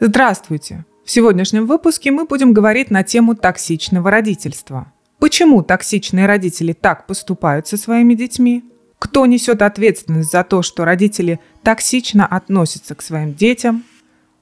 Здравствуйте! 0.00 0.84
В 1.04 1.10
сегодняшнем 1.10 1.66
выпуске 1.66 2.12
мы 2.12 2.24
будем 2.24 2.52
говорить 2.52 2.88
на 2.92 3.02
тему 3.02 3.34
токсичного 3.34 4.12
родительства. 4.12 4.92
Почему 5.18 5.64
токсичные 5.64 6.26
родители 6.26 6.72
так 6.72 7.08
поступают 7.08 7.66
со 7.66 7.76
своими 7.76 8.14
детьми? 8.14 8.62
Кто 9.00 9.26
несет 9.26 9.60
ответственность 9.60 10.30
за 10.30 10.44
то, 10.44 10.62
что 10.62 10.84
родители 10.84 11.40
токсично 11.64 12.24
относятся 12.24 12.94
к 12.94 13.02
своим 13.02 13.34
детям? 13.34 13.82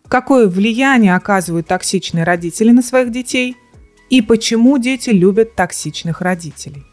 Какое 0.09 0.47
влияние 0.47 1.17
оказывают 1.17 1.69
токсичные 1.69 2.25
родители 2.25 2.71
на 2.71 2.83
своих 2.83 3.11
детей? 3.11 3.57
И 4.11 4.21
почему 4.21 4.77
дети 4.77 5.09
любят 5.09 5.57
токсичных 5.57 6.21
родителей? 6.21 6.85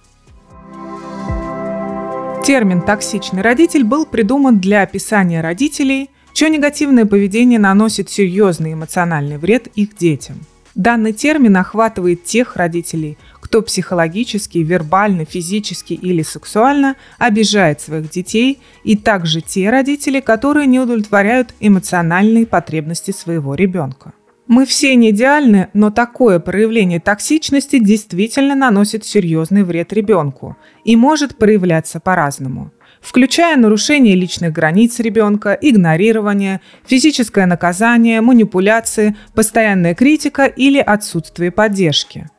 Термин 2.45 2.81
«токсичный 2.81 3.41
родитель» 3.41 3.83
был 3.83 4.05
придуман 4.05 4.59
для 4.59 4.83
описания 4.83 5.41
родителей, 5.41 6.09
чье 6.33 6.49
негативное 6.49 7.05
поведение 7.05 7.59
наносит 7.59 8.09
серьезный 8.09 8.73
эмоциональный 8.73 9.37
вред 9.37 9.67
их 9.75 9.95
детям. 9.95 10.37
Данный 10.75 11.13
термин 11.13 11.55
охватывает 11.55 12.23
тех 12.23 12.55
родителей, 12.55 13.17
кто 13.39 13.61
психологически, 13.61 14.57
вербально, 14.57 15.23
физически 15.23 15.93
или 15.93 16.23
сексуально 16.23 16.95
обижает 17.19 17.79
своих 17.79 18.09
детей, 18.09 18.59
и 18.83 18.97
также 18.97 19.41
те 19.41 19.69
родители, 19.69 20.19
которые 20.19 20.65
не 20.65 20.79
удовлетворяют 20.79 21.53
эмоциональные 21.59 22.47
потребности 22.47 23.11
своего 23.11 23.53
ребенка. 23.53 24.13
Мы 24.47 24.65
все 24.65 24.95
не 24.95 25.11
идеальны, 25.11 25.69
но 25.73 25.91
такое 25.91 26.39
проявление 26.39 26.99
токсичности 26.99 27.77
действительно 27.77 28.55
наносит 28.55 29.05
серьезный 29.05 29.63
вред 29.63 29.93
ребенку 29.93 30.57
и 30.83 30.95
может 30.95 31.37
проявляться 31.37 31.99
по-разному 31.99 32.71
включая 33.03 33.57
нарушение 33.57 34.15
личных 34.15 34.53
границ 34.53 34.99
ребенка, 34.99 35.57
игнорирование, 35.59 36.61
физическое 36.87 37.45
наказание, 37.45 38.21
манипуляции, 38.21 39.15
постоянная 39.35 39.93
критика 39.93 40.45
или 40.45 40.79
отсутствие 40.79 41.51
поддержки. 41.51 42.29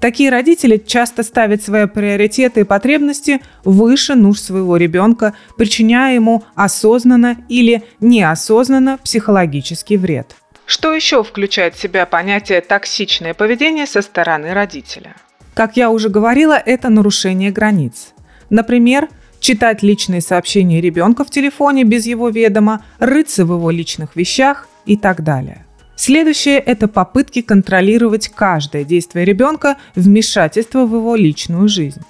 Такие 0.00 0.30
родители 0.30 0.76
часто 0.76 1.22
ставят 1.22 1.62
свои 1.62 1.86
приоритеты 1.86 2.60
и 2.60 2.64
потребности 2.64 3.40
выше 3.64 4.14
нужд 4.14 4.44
своего 4.44 4.76
ребенка, 4.76 5.34
причиняя 5.56 6.14
ему 6.14 6.42
осознанно 6.54 7.36
или 7.48 7.84
неосознанно 8.00 8.98
психологический 8.98 9.96
вред. 9.96 10.36
Что 10.66 10.92
еще 10.92 11.22
включает 11.22 11.74
в 11.74 11.80
себя 11.80 12.06
понятие 12.06 12.60
«токсичное 12.60 13.34
поведение» 13.34 13.86
со 13.86 14.02
стороны 14.02 14.52
родителя? 14.52 15.14
Как 15.54 15.76
я 15.76 15.90
уже 15.90 16.08
говорила, 16.08 16.54
это 16.54 16.88
нарушение 16.88 17.50
границ. 17.50 18.12
Например, 18.50 19.08
читать 19.44 19.82
личные 19.82 20.22
сообщения 20.22 20.80
ребенка 20.80 21.22
в 21.22 21.28
телефоне 21.28 21.84
без 21.84 22.06
его 22.06 22.30
ведома, 22.30 22.82
рыться 22.98 23.44
в 23.44 23.52
его 23.52 23.70
личных 23.70 24.16
вещах 24.16 24.68
и 24.86 24.96
так 24.96 25.22
далее. 25.22 25.66
Следующее– 25.96 26.58
это 26.66 26.88
попытки 26.88 27.42
контролировать 27.42 28.28
каждое 28.28 28.84
действие 28.84 29.26
ребенка, 29.26 29.76
вмешательство 29.94 30.86
в 30.86 30.94
его 30.94 31.14
личную 31.14 31.68
жизнь. 31.68 32.00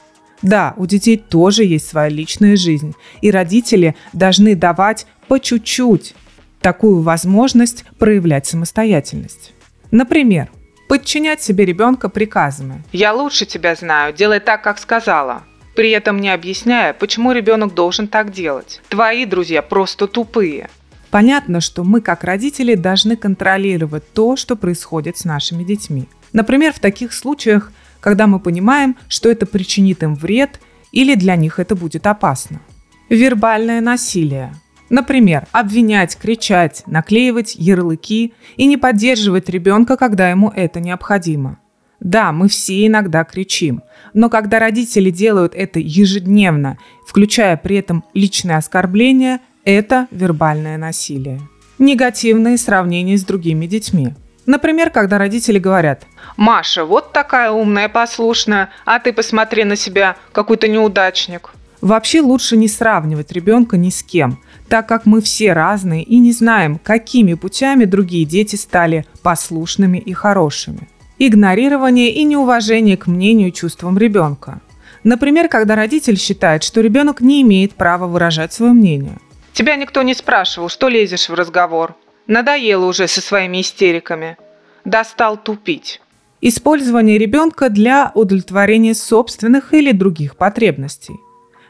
Да, 0.42 0.74
у 0.76 0.86
детей 0.86 1.16
тоже 1.16 1.64
есть 1.64 1.88
своя 1.88 2.08
личная 2.08 2.56
жизнь, 2.56 2.94
и 3.20 3.32
родители 3.32 3.96
должны 4.12 4.54
давать 4.54 5.06
по 5.26 5.40
чуть-чуть 5.40 6.14
такую 6.60 7.00
возможность 7.00 7.84
проявлять 7.98 8.46
самостоятельность. 8.46 9.52
Например, 9.90 10.50
подчинять 10.88 11.42
себе 11.42 11.64
ребенка 11.64 12.08
приказами. 12.08 12.84
«Я 12.92 13.12
лучше 13.12 13.44
тебя 13.44 13.74
знаю, 13.74 14.14
делай 14.14 14.38
так, 14.38 14.62
как 14.62 14.78
сказала», 14.78 15.42
при 15.74 15.90
этом 15.90 16.20
не 16.20 16.30
объясняя, 16.30 16.92
почему 16.92 17.32
ребенок 17.32 17.74
должен 17.74 18.08
так 18.08 18.32
делать. 18.32 18.80
Твои 18.88 19.24
друзья 19.26 19.62
просто 19.62 20.06
тупые. 20.06 20.68
Понятно, 21.10 21.60
что 21.60 21.84
мы 21.84 22.00
как 22.00 22.24
родители 22.24 22.74
должны 22.74 23.16
контролировать 23.16 24.12
то, 24.12 24.36
что 24.36 24.56
происходит 24.56 25.16
с 25.16 25.24
нашими 25.24 25.62
детьми. 25.62 26.08
Например, 26.32 26.72
в 26.72 26.80
таких 26.80 27.12
случаях, 27.12 27.72
когда 28.00 28.26
мы 28.26 28.40
понимаем, 28.40 28.96
что 29.08 29.30
это 29.30 29.46
причинит 29.46 30.02
им 30.02 30.16
вред 30.16 30.60
или 30.90 31.14
для 31.14 31.36
них 31.36 31.58
это 31.58 31.76
будет 31.76 32.06
опасно. 32.06 32.60
Вербальное 33.08 33.80
насилие. 33.80 34.54
Например, 34.90 35.46
обвинять, 35.52 36.16
кричать, 36.16 36.82
наклеивать 36.86 37.54
ярлыки 37.54 38.34
и 38.56 38.66
не 38.66 38.76
поддерживать 38.76 39.48
ребенка, 39.48 39.96
когда 39.96 40.30
ему 40.30 40.50
это 40.54 40.80
необходимо. 40.80 41.58
Да, 42.04 42.32
мы 42.32 42.48
все 42.48 42.86
иногда 42.86 43.24
кричим, 43.24 43.82
но 44.12 44.28
когда 44.28 44.58
родители 44.58 45.08
делают 45.08 45.54
это 45.54 45.80
ежедневно, 45.80 46.76
включая 47.08 47.56
при 47.56 47.76
этом 47.76 48.04
личные 48.12 48.58
оскорбления, 48.58 49.40
это 49.64 50.06
вербальное 50.10 50.76
насилие. 50.76 51.40
Негативные 51.78 52.58
сравнения 52.58 53.16
с 53.16 53.24
другими 53.24 53.66
детьми. 53.66 54.12
Например, 54.44 54.90
когда 54.90 55.16
родители 55.16 55.58
говорят 55.58 56.06
«Маша, 56.36 56.84
вот 56.84 57.12
такая 57.12 57.50
умная, 57.50 57.88
послушная, 57.88 58.68
а 58.84 58.98
ты 58.98 59.14
посмотри 59.14 59.64
на 59.64 59.74
себя, 59.74 60.16
какой-то 60.32 60.68
неудачник». 60.68 61.54
Вообще 61.80 62.20
лучше 62.20 62.58
не 62.58 62.68
сравнивать 62.68 63.32
ребенка 63.32 63.78
ни 63.78 63.88
с 63.88 64.02
кем, 64.02 64.38
так 64.68 64.86
как 64.86 65.06
мы 65.06 65.22
все 65.22 65.54
разные 65.54 66.02
и 66.02 66.18
не 66.18 66.32
знаем, 66.32 66.78
какими 66.78 67.32
путями 67.32 67.86
другие 67.86 68.26
дети 68.26 68.56
стали 68.56 69.06
послушными 69.22 69.98
и 69.98 70.12
хорошими 70.12 70.88
игнорирование 71.18 72.10
и 72.12 72.24
неуважение 72.24 72.96
к 72.96 73.06
мнению 73.06 73.48
и 73.48 73.52
чувствам 73.52 73.98
ребенка. 73.98 74.60
Например, 75.02 75.48
когда 75.48 75.76
родитель 75.76 76.18
считает, 76.18 76.62
что 76.62 76.80
ребенок 76.80 77.20
не 77.20 77.42
имеет 77.42 77.74
права 77.74 78.06
выражать 78.06 78.52
свое 78.52 78.72
мнение. 78.72 79.18
Тебя 79.52 79.76
никто 79.76 80.02
не 80.02 80.14
спрашивал, 80.14 80.68
что 80.68 80.88
лезешь 80.88 81.28
в 81.28 81.34
разговор. 81.34 81.94
Надоело 82.26 82.86
уже 82.86 83.06
со 83.06 83.20
своими 83.20 83.60
истериками. 83.60 84.36
Достал 84.84 85.36
тупить. 85.36 86.00
Использование 86.40 87.18
ребенка 87.18 87.68
для 87.68 88.10
удовлетворения 88.14 88.94
собственных 88.94 89.72
или 89.72 89.92
других 89.92 90.36
потребностей. 90.36 91.14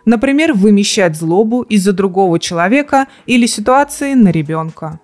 Например, 0.05 0.53
вымещать 0.53 1.17
злобу 1.17 1.63
из-за 1.63 1.93
другого 1.93 2.39
человека 2.39 3.07
или 3.27 3.47
ситуации 3.47 4.15
на 4.15 4.31
ребенка 4.31 5.01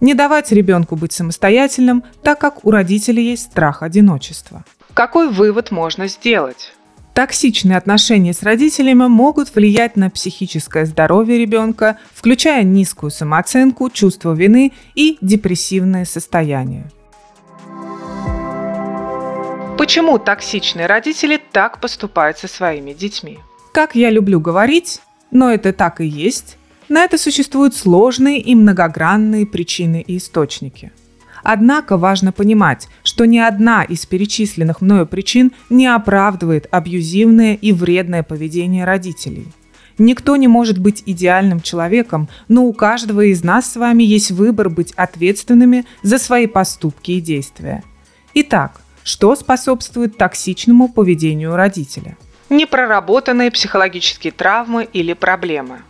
не 0.00 0.14
давать 0.14 0.52
ребенку 0.52 0.96
быть 0.96 1.12
самостоятельным, 1.12 2.04
так 2.22 2.38
как 2.38 2.64
у 2.64 2.70
родителей 2.70 3.30
есть 3.30 3.50
страх 3.50 3.82
одиночества. 3.82 4.64
Какой 4.94 5.28
вывод 5.30 5.70
можно 5.70 6.08
сделать? 6.08 6.72
Токсичные 7.14 7.76
отношения 7.76 8.32
с 8.32 8.44
родителями 8.44 9.08
могут 9.08 9.52
влиять 9.54 9.96
на 9.96 10.08
психическое 10.08 10.86
здоровье 10.86 11.38
ребенка, 11.38 11.98
включая 12.14 12.62
низкую 12.62 13.10
самооценку, 13.10 13.90
чувство 13.90 14.34
вины 14.34 14.72
и 14.94 15.18
депрессивное 15.20 16.04
состояние. 16.04 16.88
Почему 19.78 20.18
токсичные 20.18 20.86
родители 20.86 21.40
так 21.52 21.80
поступают 21.80 22.38
со 22.38 22.46
своими 22.46 22.92
детьми? 22.92 23.38
Как 23.72 23.94
я 23.94 24.10
люблю 24.10 24.40
говорить, 24.40 25.00
но 25.30 25.50
это 25.50 25.72
так 25.72 26.00
и 26.00 26.06
есть, 26.06 26.57
на 26.88 27.04
это 27.04 27.18
существуют 27.18 27.74
сложные 27.74 28.40
и 28.40 28.54
многогранные 28.54 29.46
причины 29.46 30.02
и 30.06 30.16
источники. 30.16 30.92
Однако 31.42 31.96
важно 31.96 32.32
понимать, 32.32 32.88
что 33.02 33.24
ни 33.24 33.38
одна 33.38 33.84
из 33.84 34.06
перечисленных 34.06 34.80
мною 34.80 35.06
причин 35.06 35.52
не 35.70 35.86
оправдывает 35.86 36.66
абьюзивное 36.70 37.54
и 37.54 37.72
вредное 37.72 38.22
поведение 38.22 38.84
родителей. 38.84 39.46
Никто 39.98 40.36
не 40.36 40.46
может 40.46 40.78
быть 40.78 41.02
идеальным 41.06 41.60
человеком, 41.60 42.28
но 42.46 42.64
у 42.64 42.72
каждого 42.72 43.22
из 43.22 43.42
нас 43.42 43.72
с 43.72 43.76
вами 43.76 44.02
есть 44.04 44.30
выбор 44.30 44.68
быть 44.68 44.92
ответственными 44.92 45.84
за 46.02 46.18
свои 46.18 46.46
поступки 46.46 47.12
и 47.12 47.20
действия. 47.20 47.82
Итак, 48.34 48.80
что 49.02 49.34
способствует 49.34 50.16
токсичному 50.16 50.88
поведению 50.88 51.56
родителя? 51.56 52.16
Непроработанные 52.48 53.50
психологические 53.50 54.32
травмы 54.32 54.88
или 54.92 55.14
проблемы– 55.14 55.80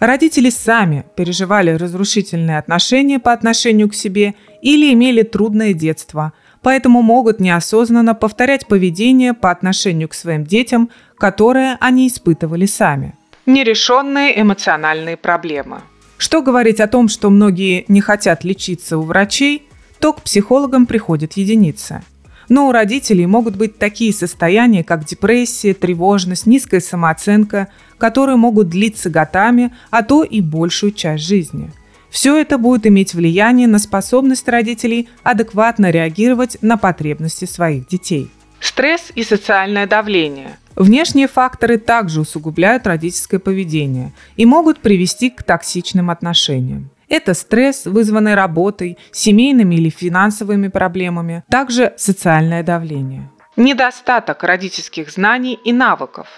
Родители 0.00 0.48
сами 0.50 1.04
переживали 1.16 1.70
разрушительные 1.70 2.58
отношения 2.58 3.18
по 3.18 3.32
отношению 3.32 3.88
к 3.88 3.94
себе 3.94 4.34
или 4.62 4.92
имели 4.92 5.22
трудное 5.22 5.72
детство, 5.72 6.32
поэтому 6.62 7.02
могут 7.02 7.40
неосознанно 7.40 8.14
повторять 8.14 8.68
поведение 8.68 9.34
по 9.34 9.50
отношению 9.50 10.08
к 10.08 10.14
своим 10.14 10.44
детям, 10.44 10.90
которое 11.16 11.76
они 11.80 12.06
испытывали 12.06 12.66
сами. 12.66 13.14
Нерешенные 13.46 14.40
эмоциональные 14.40 15.16
проблемы. 15.16 15.80
Что 16.16 16.42
говорить 16.42 16.80
о 16.80 16.86
том, 16.86 17.08
что 17.08 17.28
многие 17.28 17.84
не 17.88 18.00
хотят 18.00 18.44
лечиться 18.44 18.98
у 18.98 19.02
врачей, 19.02 19.66
то 19.98 20.12
к 20.12 20.22
психологам 20.22 20.86
приходят 20.86 21.32
единицы– 21.32 22.02
но 22.48 22.68
у 22.68 22.72
родителей 22.72 23.26
могут 23.26 23.56
быть 23.56 23.78
такие 23.78 24.12
состояния, 24.12 24.82
как 24.82 25.04
депрессия, 25.04 25.74
тревожность, 25.74 26.46
низкая 26.46 26.80
самооценка, 26.80 27.68
которые 27.98 28.36
могут 28.36 28.68
длиться 28.68 29.10
годами, 29.10 29.74
а 29.90 30.02
то 30.02 30.22
и 30.24 30.40
большую 30.40 30.92
часть 30.92 31.24
жизни. 31.24 31.70
Все 32.10 32.38
это 32.38 32.56
будет 32.56 32.86
иметь 32.86 33.14
влияние 33.14 33.68
на 33.68 33.78
способность 33.78 34.48
родителей 34.48 35.08
адекватно 35.22 35.90
реагировать 35.90 36.56
на 36.62 36.76
потребности 36.76 37.44
своих 37.44 37.86
детей. 37.86 38.30
Стресс 38.60 39.12
и 39.14 39.22
социальное 39.22 39.86
давление. 39.86 40.58
Внешние 40.74 41.28
факторы 41.28 41.78
также 41.78 42.20
усугубляют 42.20 42.86
родительское 42.86 43.40
поведение 43.40 44.12
и 44.36 44.46
могут 44.46 44.80
привести 44.80 45.30
к 45.30 45.42
токсичным 45.42 46.10
отношениям. 46.10 46.90
Это 47.08 47.34
стресс, 47.34 47.86
вызванный 47.86 48.34
работой, 48.34 48.98
семейными 49.12 49.76
или 49.76 49.88
финансовыми 49.88 50.68
проблемами, 50.68 51.42
также 51.48 51.94
социальное 51.96 52.62
давление. 52.62 53.30
Недостаток 53.56 54.44
родительских 54.44 55.10
знаний 55.10 55.58
и 55.64 55.72
навыков. 55.72 56.28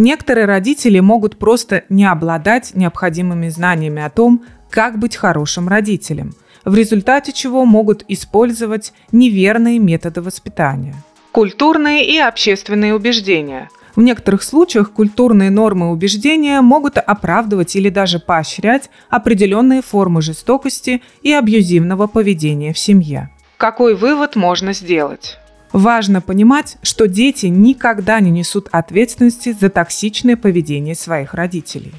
Некоторые 0.00 0.46
родители 0.46 0.98
могут 0.98 1.38
просто 1.38 1.84
не 1.90 2.06
обладать 2.06 2.74
необходимыми 2.74 3.50
знаниями 3.50 4.00
о 4.00 4.08
том, 4.08 4.46
как 4.70 4.98
быть 4.98 5.14
хорошим 5.14 5.68
родителем, 5.68 6.32
в 6.64 6.74
результате 6.74 7.32
чего 7.32 7.66
могут 7.66 8.02
использовать 8.08 8.94
неверные 9.12 9.78
методы 9.78 10.22
воспитания. 10.22 10.94
Культурные 11.32 12.10
и 12.10 12.18
общественные 12.18 12.94
убеждения– 12.94 13.68
в 13.96 14.02
некоторых 14.02 14.44
случаях 14.44 14.92
культурные 14.92 15.50
нормы 15.50 15.88
и 15.88 15.90
убеждения 15.90 16.60
могут 16.60 16.96
оправдывать 16.96 17.74
или 17.74 17.90
даже 17.90 18.20
поощрять 18.20 18.88
определенные 19.10 19.82
формы 19.82 20.22
жестокости 20.22 21.02
и 21.22 21.32
абьюзивного 21.32 22.06
поведения 22.06 22.72
в 22.72 22.78
семье. 22.78 23.30
Какой 23.56 23.96
вывод 23.96 24.36
можно 24.36 24.72
сделать? 24.72 25.39
Важно 25.72 26.20
понимать, 26.20 26.78
что 26.82 27.06
дети 27.06 27.46
никогда 27.46 28.18
не 28.20 28.30
несут 28.30 28.68
ответственности 28.72 29.56
за 29.58 29.70
токсичное 29.70 30.36
поведение 30.36 30.96
своих 30.96 31.34
родителей. 31.34 31.92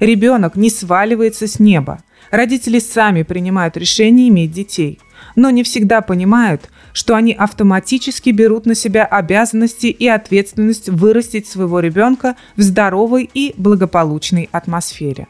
Ребенок 0.00 0.56
не 0.56 0.70
сваливается 0.70 1.46
с 1.46 1.60
неба. 1.60 2.02
Родители 2.32 2.80
сами 2.80 3.22
принимают 3.22 3.76
решение 3.76 4.28
иметь 4.28 4.50
детей, 4.50 4.98
но 5.36 5.50
не 5.50 5.62
всегда 5.62 6.00
понимают, 6.00 6.68
что 6.92 7.14
они 7.14 7.32
автоматически 7.32 8.30
берут 8.30 8.66
на 8.66 8.74
себя 8.74 9.04
обязанности 9.04 9.86
и 9.86 10.08
ответственность 10.08 10.88
вырастить 10.88 11.46
своего 11.46 11.78
ребенка 11.78 12.36
в 12.56 12.62
здоровой 12.62 13.30
и 13.32 13.54
благополучной 13.56 14.48
атмосфере. 14.50 15.28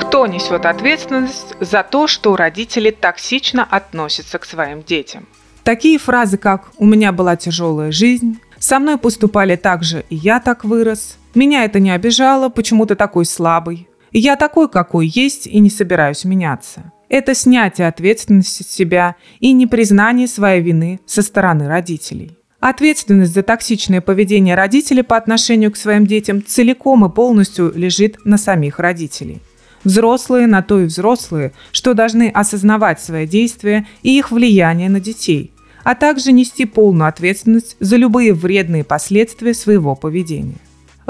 Кто 0.00 0.26
несет 0.26 0.66
ответственность 0.66 1.54
за 1.60 1.82
то, 1.82 2.06
что 2.06 2.36
родители 2.36 2.90
токсично 2.90 3.64
относятся 3.64 4.38
к 4.38 4.44
своим 4.44 4.82
детям? 4.82 5.26
Такие 5.70 6.00
фразы, 6.00 6.36
как 6.36 6.72
«у 6.78 6.84
меня 6.84 7.12
была 7.12 7.36
тяжелая 7.36 7.92
жизнь», 7.92 8.40
«со 8.58 8.80
мной 8.80 8.98
поступали 8.98 9.54
так 9.54 9.84
же, 9.84 10.04
и 10.10 10.16
я 10.16 10.40
так 10.40 10.64
вырос», 10.64 11.16
«меня 11.32 11.64
это 11.64 11.78
не 11.78 11.92
обижало, 11.92 12.48
почему 12.48 12.86
ты 12.86 12.96
такой 12.96 13.24
слабый», 13.24 13.86
«я 14.10 14.34
такой, 14.34 14.68
какой 14.68 15.06
есть, 15.06 15.46
и 15.46 15.60
не 15.60 15.70
собираюсь 15.70 16.24
меняться», 16.24 16.90
это 17.08 17.36
снятие 17.36 17.86
ответственности 17.86 18.64
с 18.64 18.68
себя 18.68 19.14
и 19.38 19.52
непризнание 19.52 20.26
своей 20.26 20.60
вины 20.60 20.98
со 21.06 21.22
стороны 21.22 21.68
родителей. 21.68 22.36
Ответственность 22.58 23.32
за 23.32 23.44
токсичное 23.44 24.00
поведение 24.00 24.56
родителей 24.56 25.04
по 25.04 25.16
отношению 25.16 25.70
к 25.70 25.76
своим 25.76 26.04
детям 26.04 26.44
целиком 26.44 27.04
и 27.04 27.14
полностью 27.14 27.72
лежит 27.76 28.16
на 28.24 28.38
самих 28.38 28.80
родителей. 28.80 29.40
Взрослые 29.84 30.48
на 30.48 30.62
то 30.62 30.80
и 30.80 30.86
взрослые, 30.86 31.52
что 31.70 31.94
должны 31.94 32.28
осознавать 32.28 33.00
свои 33.00 33.28
действия 33.28 33.86
и 34.02 34.18
их 34.18 34.32
влияние 34.32 34.90
на 34.90 34.98
детей, 34.98 35.52
а 35.84 35.94
также 35.94 36.32
нести 36.32 36.64
полную 36.64 37.08
ответственность 37.08 37.76
за 37.80 37.96
любые 37.96 38.32
вредные 38.34 38.84
последствия 38.84 39.54
своего 39.54 39.94
поведения. 39.94 40.58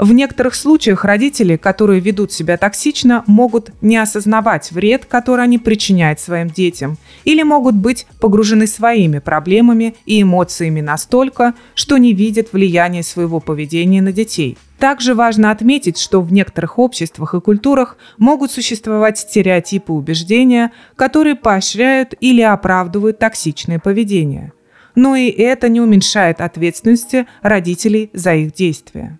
В 0.01 0.13
некоторых 0.13 0.55
случаях 0.55 1.05
родители, 1.05 1.57
которые 1.57 1.99
ведут 1.99 2.31
себя 2.31 2.57
токсично, 2.57 3.23
могут 3.27 3.69
не 3.81 3.97
осознавать 3.97 4.71
вред, 4.71 5.05
который 5.05 5.43
они 5.43 5.59
причиняют 5.59 6.19
своим 6.19 6.49
детям, 6.49 6.97
или 7.23 7.43
могут 7.43 7.75
быть 7.75 8.07
погружены 8.19 8.65
своими 8.65 9.19
проблемами 9.19 9.93
и 10.07 10.23
эмоциями 10.23 10.81
настолько, 10.81 11.53
что 11.75 11.97
не 11.97 12.13
видят 12.13 12.51
влияния 12.51 13.03
своего 13.03 13.39
поведения 13.39 14.01
на 14.01 14.11
детей. 14.11 14.57
Также 14.79 15.13
важно 15.13 15.51
отметить, 15.51 15.99
что 15.99 16.21
в 16.21 16.33
некоторых 16.33 16.79
обществах 16.79 17.35
и 17.35 17.39
культурах 17.39 17.97
могут 18.17 18.51
существовать 18.51 19.19
стереотипы 19.19 19.93
убеждения, 19.93 20.71
которые 20.95 21.35
поощряют 21.35 22.15
или 22.19 22.41
оправдывают 22.41 23.19
токсичное 23.19 23.77
поведение. 23.77 24.51
Но 24.95 25.15
и 25.15 25.29
это 25.29 25.69
не 25.69 25.81
уменьшает 25.81 26.41
ответственности 26.41 27.27
родителей 27.41 28.09
за 28.13 28.35
их 28.35 28.53
действия. 28.53 29.19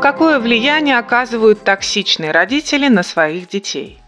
Какое 0.00 0.38
влияние 0.38 0.98
оказывают 0.98 1.64
токсичные 1.64 2.30
родители 2.30 2.88
на 2.88 3.02
своих 3.02 3.48
детей? 3.48 3.98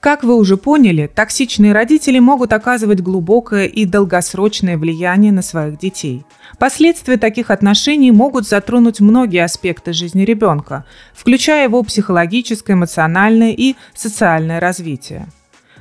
Как 0.00 0.22
вы 0.22 0.36
уже 0.36 0.56
поняли, 0.56 1.10
токсичные 1.12 1.72
родители 1.72 2.18
могут 2.18 2.52
оказывать 2.52 3.00
глубокое 3.00 3.66
и 3.66 3.86
долгосрочное 3.86 4.78
влияние 4.78 5.32
на 5.32 5.42
своих 5.42 5.78
детей. 5.78 6.24
Последствия 6.58 7.16
таких 7.16 7.50
отношений 7.50 8.12
могут 8.12 8.46
затронуть 8.46 9.00
многие 9.00 9.42
аспекты 9.42 9.92
жизни 9.92 10.22
ребенка, 10.22 10.84
включая 11.12 11.64
его 11.64 11.82
психологическое, 11.82 12.74
эмоциональное 12.74 13.52
и 13.52 13.74
социальное 13.94 14.60
развитие. 14.60 15.26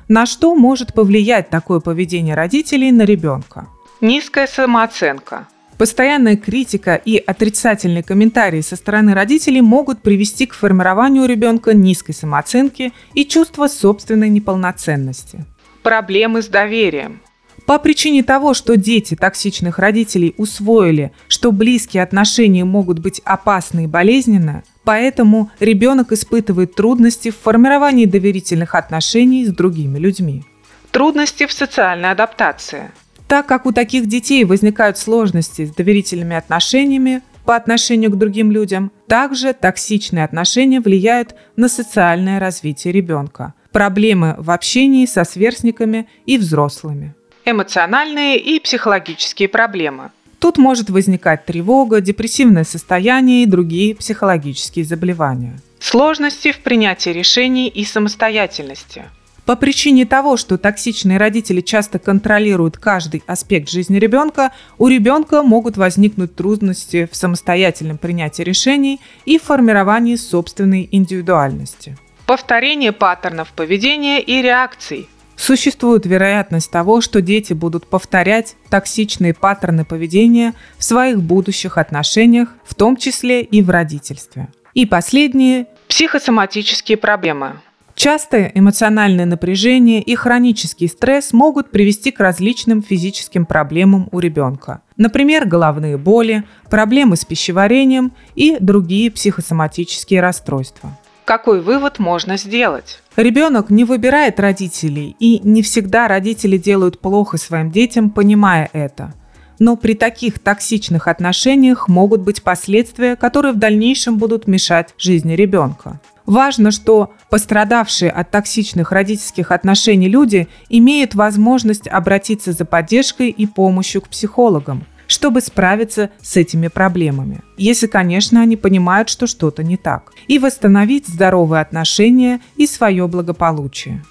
На 0.07 0.25
что 0.25 0.55
может 0.55 0.93
повлиять 0.93 1.49
такое 1.49 1.79
поведение 1.79 2.35
родителей 2.35 2.91
на 2.91 3.03
ребенка? 3.03 3.67
Низкая 4.01 4.45
самооценка, 4.45 5.47
Постоянная 5.77 6.37
критика 6.37 6.95
и 6.95 7.17
отрицательные 7.17 8.01
комментарии 8.01 8.61
со 8.61 8.77
стороны 8.77 9.13
родителей 9.13 9.59
могут 9.59 10.01
привести 10.01 10.45
к 10.45 10.53
формированию 10.53 11.23
у 11.23 11.27
ребенка 11.27 11.73
низкой 11.73 12.13
самооценки 12.13 12.93
и 13.13 13.25
чувства 13.25 13.67
собственной 13.67 14.29
неполноценности. 14.29 15.43
Проблемы 15.83 16.41
с 16.41 16.47
доверием. 16.47 17.19
По 17.65 17.79
причине 17.79 18.23
того, 18.23 18.53
что 18.53 18.77
дети 18.77 19.15
токсичных 19.15 19.79
родителей 19.79 20.35
усвоили, 20.38 21.12
что 21.27 21.51
близкие 21.51 22.03
отношения 22.03 22.63
могут 22.63 23.00
быть 23.00 23.21
опасны 23.25 23.85
и 23.85 23.88
болезненны, 23.88 24.63
поэтому 24.83 25.50
ребенок 25.59 26.12
испытывает 26.12 26.75
трудности 26.75 27.31
в 27.31 27.38
формировании 27.38 28.06
доверительных 28.06 28.75
отношений 28.75 29.45
с 29.45 29.50
другими 29.50 29.97
людьми. 29.97 30.44
Трудности 30.91 31.45
в 31.45 31.51
социальной 31.51 32.12
адаптации– 32.12 32.91
так 33.27 33.47
как 33.47 33.65
у 33.65 33.71
таких 33.71 34.07
детей 34.07 34.44
возникают 34.45 34.97
сложности 34.97 35.65
с 35.65 35.71
доверительными 35.71 36.35
отношениями 36.35 37.21
по 37.44 37.56
отношению 37.56 38.12
к 38.12 38.17
другим 38.17 38.51
людям, 38.51 38.91
также 39.07 39.53
токсичные 39.53 40.23
отношения 40.23 40.79
влияют 40.79 41.35
на 41.56 41.67
социальное 41.67 42.39
развитие 42.39 42.91
ребенка, 42.91 43.53
проблемы 43.71 44.35
в 44.38 44.51
общении 44.51 45.06
со 45.06 45.23
сверстниками 45.23 46.07
и 46.25 46.38
взрослыми. 46.38 47.15
Эмоциональные 47.45 48.38
и 48.38 48.59
психологические 48.59 49.47
проблемы. 49.47 50.12
Тут 50.39 50.57
может 50.57 50.89
возникать 50.89 51.45
тревога, 51.45 52.01
депрессивное 52.01 52.63
состояние 52.63 53.44
и 53.44 53.47
другие 53.47 53.95
психологические 53.95 54.83
заболевания. 54.86 55.59
Сложности 55.80 56.51
в 56.51 56.59
принятии 56.59 57.12
решений 57.12 57.68
и 57.68 57.86
самостоятельности– 57.86 59.06
по 59.45 59.56
причине 59.56 60.06
того, 60.06 60.38
что 60.38 60.57
токсичные 60.57 61.19
родители 61.19 61.62
часто 61.62 62.00
контролируют 62.00 62.77
каждый 62.77 63.24
аспект 63.27 63.69
жизни 63.69 64.00
ребенка, 64.00 64.51
у 64.79 64.88
ребенка 64.88 65.43
могут 65.43 65.77
возникнуть 65.77 66.36
трудности 66.36 67.08
в 67.12 67.15
самостоятельном 67.15 68.00
принятии 68.00 68.41
решений 68.41 69.00
и 69.25 69.38
формировании 69.38 70.15
собственной 70.15 70.89
индивидуальности. 70.91 71.96
Повторение 72.25 72.91
паттернов 72.91 73.53
поведения 73.53 74.19
и 74.19 74.41
реакций. 74.41 75.08
Существует 75.38 76.06
вероятность 76.06 76.72
того, 76.72 77.01
что 77.01 77.22
дети 77.22 77.54
будут 77.54 77.88
повторять 77.88 78.56
токсичные 78.70 79.34
паттерны 79.34 79.86
поведения 79.86 80.54
в 80.77 80.84
своих 80.84 81.22
будущих 81.22 81.77
отношениях, 81.77 82.50
в 82.63 82.74
том 82.74 82.96
числе 82.96 83.42
и 83.42 83.62
в 83.62 83.70
родительстве. 83.70 84.48
И 84.74 84.86
последние– 84.86 85.68
психосоматические 85.88 86.98
проблемы. 86.98 87.54
Частое 87.96 88.51
эмоциональное 88.54 89.25
напряжение 89.25 90.01
и 90.01 90.15
хронический 90.15 90.89
стресс 90.89 91.32
могут 91.32 91.72
привести 91.72 92.12
к 92.12 92.20
различным 92.20 92.84
физическим 92.84 93.46
проблемам 93.46 94.10
у 94.12 94.20
ребенка. 94.20 94.82
Например, 94.98 95.46
головные 95.46 95.98
боли, 95.98 96.44
проблемы 96.70 97.15
с 97.15 97.24
пищеварением 97.24 98.12
и 98.36 98.58
другие 98.60 99.12
психосоматические 99.12 100.20
расстройства. 100.20 100.98
Какой 101.25 101.60
вывод 101.60 101.98
можно 101.98 102.38
сделать? 102.38 103.01
Ребенок 103.15 103.72
не 103.72 103.84
выбирает 103.84 104.39
родителей, 104.39 105.15
и 105.20 105.39
не 105.44 105.63
всегда 105.63 106.08
родители 106.08 106.58
делают 106.58 107.00
плохо 107.00 107.38
своим 107.38 107.72
детям, 107.72 108.12
понимая 108.12 108.70
это. 108.74 109.12
Но 109.58 109.75
при 109.75 109.96
таких 109.96 110.38
токсичных 110.38 111.08
отношениях 111.08 111.88
могут 111.88 112.22
быть 112.22 112.44
последствия, 112.44 113.15
которые 113.15 113.53
в 113.53 113.58
дальнейшем 113.58 114.17
будут 114.17 114.48
мешать 114.48 114.94
жизни 115.00 115.34
ребенка. 115.34 116.00
Важно, 116.27 116.70
что 116.70 117.13
пострадавшие 117.32 118.12
от 118.12 118.29
токсичных 118.29 118.91
родительских 118.91 119.51
отношений 119.51 120.10
люди 120.10 120.48
имеют 120.70 121.15
возможность 121.15 121.88
обратиться 121.88 122.51
за 122.51 122.65
поддержкой 122.65 123.29
и 123.29 123.48
помощью 123.48 124.01
к 124.01 124.10
психологам, 124.10 124.86
чтобы 125.07 125.41
справиться 125.41 126.09
с 126.21 126.38
этими 126.38 126.67
проблемами. 126.67 127.41
Если, 127.57 127.88
конечно, 127.88 128.41
они 128.41 128.57
понимают, 128.57 129.09
что 129.09 129.27
что-то 129.27 129.63
не 129.63 129.77
так. 129.77 130.12
И 130.27 130.39
восстановить 130.39 131.07
здоровые 131.07 131.62
отношения 131.62 132.41
и 132.55 132.67
свое 132.67 133.07
благополучие. 133.07 134.03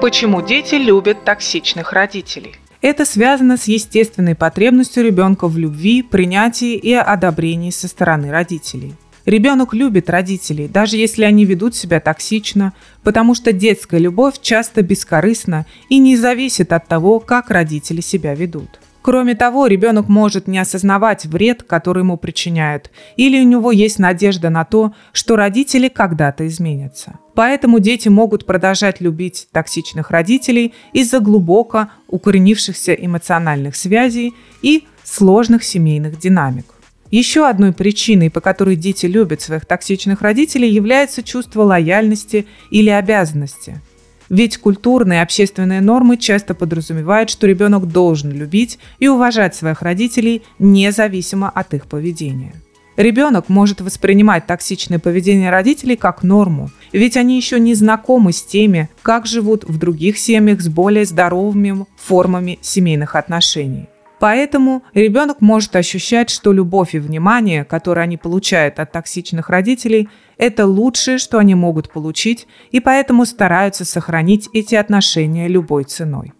Почему 0.00 0.40
дети 0.40 0.76
любят 0.76 1.24
токсичных 1.24 1.92
родителей? 1.92 2.56
Это 2.80 3.04
связано 3.04 3.58
с 3.58 3.64
естественной 3.64 4.34
потребностью 4.34 5.04
ребенка 5.04 5.46
в 5.48 5.58
любви, 5.58 6.02
принятии 6.02 6.74
и 6.74 6.94
одобрении 6.94 7.70
со 7.70 7.88
стороны 7.88 8.30
родителей. 8.30 8.94
Ребенок 9.30 9.74
любит 9.74 10.10
родителей, 10.10 10.66
даже 10.66 10.96
если 10.96 11.22
они 11.22 11.44
ведут 11.44 11.76
себя 11.76 12.00
токсично, 12.00 12.72
потому 13.04 13.36
что 13.36 13.52
детская 13.52 14.00
любовь 14.00 14.40
часто 14.42 14.82
бескорыстна 14.82 15.66
и 15.88 15.98
не 15.98 16.16
зависит 16.16 16.72
от 16.72 16.88
того, 16.88 17.20
как 17.20 17.48
родители 17.48 18.00
себя 18.00 18.34
ведут. 18.34 18.80
Кроме 19.02 19.36
того, 19.36 19.68
ребенок 19.68 20.08
может 20.08 20.48
не 20.48 20.58
осознавать 20.58 21.26
вред, 21.26 21.62
который 21.62 22.00
ему 22.00 22.16
причиняют, 22.16 22.90
или 23.14 23.40
у 23.40 23.44
него 23.44 23.70
есть 23.70 24.00
надежда 24.00 24.50
на 24.50 24.64
то, 24.64 24.94
что 25.12 25.36
родители 25.36 25.86
когда-то 25.86 26.44
изменятся. 26.48 27.20
Поэтому 27.36 27.78
дети 27.78 28.08
могут 28.08 28.44
продолжать 28.44 29.00
любить 29.00 29.46
токсичных 29.52 30.10
родителей 30.10 30.74
из-за 30.92 31.20
глубоко 31.20 31.86
укоренившихся 32.08 32.94
эмоциональных 32.94 33.76
связей 33.76 34.34
и 34.60 34.88
сложных 35.04 35.62
семейных 35.62 36.18
динамик. 36.18 36.79
Еще 37.10 37.48
одной 37.48 37.72
причиной, 37.72 38.30
по 38.30 38.40
которой 38.40 38.76
дети 38.76 39.06
любят 39.06 39.40
своих 39.40 39.66
токсичных 39.66 40.22
родителей, 40.22 40.70
является 40.70 41.22
чувство 41.22 41.62
лояльности 41.62 42.46
или 42.70 42.90
обязанности– 42.90 43.80
ведь 44.30 44.58
культурные 44.58 45.18
и 45.18 45.22
общественные 45.22 45.80
нормы 45.80 46.16
часто 46.16 46.54
подразумевают, 46.54 47.30
что 47.30 47.48
ребенок 47.48 47.88
должен 47.88 48.30
любить 48.30 48.78
и 49.00 49.08
уважать 49.08 49.56
своих 49.56 49.82
родителей 49.82 50.42
независимо 50.60 51.50
от 51.50 51.74
их 51.74 51.86
поведения. 51.86 52.54
Ребенок 52.96 53.48
может 53.48 53.80
воспринимать 53.80 54.46
токсичное 54.46 55.00
поведение 55.00 55.50
родителей 55.50 55.96
как 55.96 56.22
норму, 56.22 56.70
ведь 56.92 57.16
они 57.16 57.36
еще 57.36 57.58
не 57.58 57.74
знакомы 57.74 58.32
с 58.32 58.42
теми, 58.42 58.88
как 59.02 59.26
живут 59.26 59.64
в 59.64 59.78
других 59.78 60.16
семьях 60.16 60.60
с 60.60 60.68
более 60.68 61.04
здоровыми 61.04 61.86
формами 61.96 62.58
семейных 62.62 63.16
отношений. 63.16 63.88
Поэтому 64.20 64.82
ребенок 64.92 65.40
может 65.40 65.74
ощущать, 65.74 66.28
что 66.28 66.52
любовь 66.52 66.94
и 66.94 66.98
внимание, 66.98 67.64
которые 67.64 68.04
они 68.04 68.18
получают 68.18 68.78
от 68.78 68.92
токсичных 68.92 69.48
родителей, 69.48 70.10
это 70.36 70.66
лучшее, 70.66 71.16
что 71.16 71.38
они 71.38 71.54
могут 71.54 71.90
получить, 71.90 72.46
и 72.70 72.80
поэтому 72.80 73.24
стараются 73.24 73.86
сохранить 73.86 74.50
эти 74.52 74.74
отношения 74.74 75.48
любой 75.48 75.84
ценой. 75.84 76.34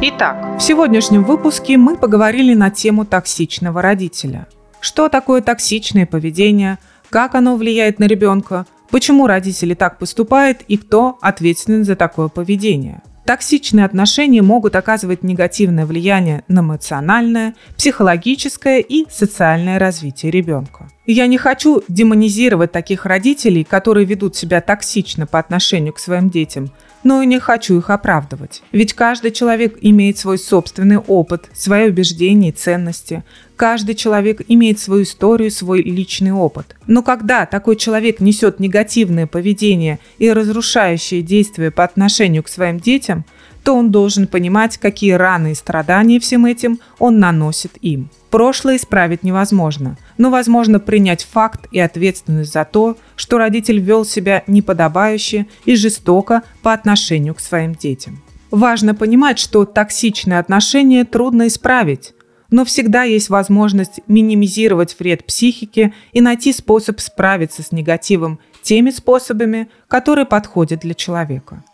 Итак, 0.00 0.58
в 0.58 0.60
сегодняшнем 0.60 1.22
выпуске 1.22 1.76
мы 1.76 1.96
поговорили 1.96 2.54
на 2.54 2.70
тему 2.70 3.06
токсичного 3.06 3.80
родителя. 3.80 4.48
Что 4.80 5.08
такое 5.08 5.42
токсичное 5.42 6.06
поведение, 6.06 6.78
как 7.08 7.36
оно 7.36 7.54
влияет 7.54 8.00
на 8.00 8.04
ребенка, 8.08 8.66
почему 8.90 9.28
родители 9.28 9.74
так 9.74 10.00
поступают 10.00 10.62
и 10.66 10.76
кто 10.76 11.18
ответственен 11.20 11.84
за 11.84 11.94
такое 11.94 12.26
поведение– 12.26 13.00
Токсичные 13.24 13.84
отношения 13.84 14.42
могут 14.42 14.74
оказывать 14.74 15.22
негативное 15.22 15.86
влияние 15.86 16.42
на 16.48 16.60
эмоциональное, 16.60 17.54
психологическое 17.76 18.80
и 18.80 19.06
социальное 19.08 19.78
развитие 19.78 20.32
ребенка. 20.32 20.88
Я 21.06 21.26
не 21.28 21.38
хочу 21.38 21.82
демонизировать 21.86 22.72
таких 22.72 23.06
родителей, 23.06 23.62
которые 23.62 24.06
ведут 24.06 24.34
себя 24.34 24.60
токсично 24.60 25.26
по 25.26 25.38
отношению 25.38 25.92
к 25.92 26.00
своим 26.00 26.30
детям, 26.30 26.70
но 27.04 27.22
и 27.22 27.26
не 27.26 27.40
хочу 27.40 27.78
их 27.78 27.90
оправдывать. 27.90 28.62
Ведь 28.72 28.94
каждый 28.94 29.30
человек 29.30 29.76
имеет 29.80 30.18
свой 30.18 30.38
собственный 30.38 30.98
опыт, 30.98 31.48
свои 31.52 31.88
убеждения 31.88 32.50
и 32.50 32.52
ценности. 32.52 33.24
Каждый 33.56 33.94
человек 33.94 34.40
имеет 34.48 34.78
свою 34.78 35.04
историю, 35.04 35.50
свой 35.50 35.82
личный 35.82 36.32
опыт. 36.32 36.74
Но 36.86 37.02
когда 37.02 37.46
такой 37.46 37.76
человек 37.76 38.20
несет 38.20 38.60
негативное 38.60 39.26
поведение 39.26 39.98
и 40.18 40.32
разрушающие 40.32 41.22
действия 41.22 41.70
по 41.70 41.84
отношению 41.84 42.42
к 42.42 42.48
своим 42.48 42.80
детям, 42.80 43.24
то 43.64 43.74
он 43.76 43.90
должен 43.90 44.26
понимать, 44.26 44.78
какие 44.78 45.12
раны 45.12 45.52
и 45.52 45.54
страдания 45.54 46.18
всем 46.20 46.46
этим 46.46 46.80
он 46.98 47.18
наносит 47.18 47.72
им. 47.80 48.10
Прошлое 48.30 48.76
исправить 48.76 49.22
невозможно, 49.22 49.98
но 50.16 50.30
возможно 50.30 50.80
принять 50.80 51.24
факт 51.24 51.66
и 51.70 51.78
ответственность 51.78 52.52
за 52.52 52.64
то, 52.64 52.96
что 53.14 53.38
родитель 53.38 53.78
вел 53.78 54.04
себя 54.04 54.42
неподобающе 54.46 55.46
и 55.64 55.76
жестоко 55.76 56.42
по 56.62 56.72
отношению 56.72 57.34
к 57.34 57.40
своим 57.40 57.74
детям. 57.74 58.22
Важно 58.50 58.94
понимать, 58.94 59.38
что 59.38 59.64
токсичные 59.64 60.38
отношения 60.38 61.04
трудно 61.04 61.46
исправить, 61.46 62.14
но 62.50 62.64
всегда 62.64 63.02
есть 63.02 63.30
возможность 63.30 64.00
минимизировать 64.06 64.94
вред 64.98 65.24
психике 65.24 65.94
и 66.12 66.20
найти 66.20 66.52
способ 66.52 67.00
справиться 67.00 67.62
с 67.62 67.72
негативом 67.72 68.38
теми 68.62 68.90
способами, 68.90 69.68
которые 69.88 70.26
подходят 70.26 70.80
для 70.80 70.94
человека. 70.94 71.64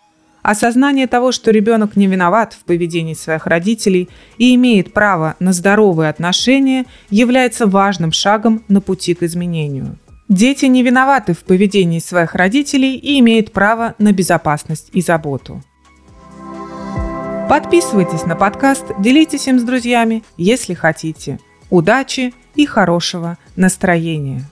Осознание 0.49 1.07
того, 1.07 1.31
что 1.31 1.51
ребенок 1.51 1.95
не 1.95 2.07
виноват 2.07 2.55
в 2.55 2.65
поведении 2.65 3.13
своих 3.13 3.47
родителей 3.47 4.09
и 4.39 4.55
имеет 4.55 4.95
право 4.95 5.37
на 5.41 5.53
здоровые 5.53 6.09
отношения, 6.09 6.87
является 7.11 7.67
важным 7.67 8.13
шагом 8.13 8.65
на 8.67 8.81
пути 8.81 9.13
к 9.13 9.23
изменению. 9.25 9.99
Дети 10.31 10.65
не 10.65 10.83
виноваты 10.83 11.35
в 11.35 11.41
поведении 11.41 11.99
своих 11.99 12.35
родителей 12.35 12.97
и 12.97 13.21
имеют 13.21 13.53
право 13.53 13.95
на 13.99 14.11
безопасность 14.13 14.89
и 14.95 15.03
заботу. 15.03 15.63
Подписывайтесь 17.51 18.25
на 18.25 18.35
подкаст, 18.35 18.87
делитесь 19.01 19.49
им 19.49 19.61
с 19.61 19.63
друзьями, 19.65 20.25
если 20.39 20.73
хотите. 20.73 21.41
Удачи 21.69 22.33
и 22.55 22.65
хорошего 22.65 23.37
настроения! 23.55 24.47